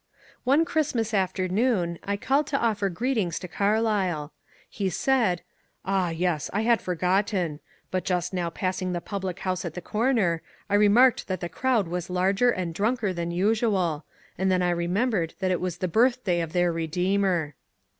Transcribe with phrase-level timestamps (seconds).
[0.45, 4.33] One Christmas afternoon I called to offer greetings to Car lyle.
[4.67, 5.41] He said, ^^
[5.85, 7.59] Ah yes, I had forgotten;
[7.91, 10.41] but just now passing the pablic house at the comer,
[10.71, 14.03] I remarked that the crowd was larger and dronker than usual,
[14.39, 17.53] and then I remembered that it was the birthday of their Redeemer."